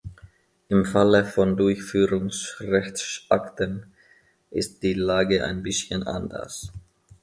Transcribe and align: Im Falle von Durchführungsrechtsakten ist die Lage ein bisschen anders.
Im 0.67 0.83
Falle 0.83 1.25
von 1.25 1.55
Durchführungsrechtsakten 1.57 3.93
ist 4.49 4.81
die 4.81 4.95
Lage 4.95 5.45
ein 5.45 5.61
bisschen 5.61 6.01
anders. 6.07 6.71